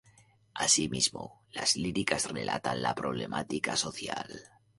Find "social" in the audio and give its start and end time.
3.77-4.27